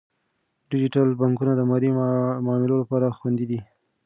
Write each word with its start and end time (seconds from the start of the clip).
ډیجیټل 0.69 1.07
بانکونه 1.19 1.51
د 1.55 1.61
مالي 1.69 1.89
معاملو 2.47 2.75
لپاره 2.81 3.15
خوندي 3.17 3.45
دي. 3.51 3.59